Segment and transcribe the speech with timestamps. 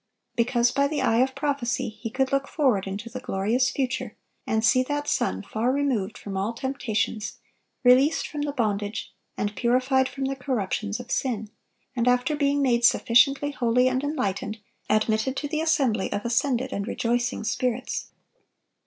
[0.35, 4.65] Because by the eye of prophecy he could look forward into the glorious future, and
[4.65, 7.37] see that son far removed from all temptations,
[7.83, 11.51] released from the bondage and purified from the corruptions of sin,
[11.95, 14.57] and after being made sufficiently holy and enlightened,
[14.89, 18.07] admitted to the assembly of ascended and rejoicing spirits.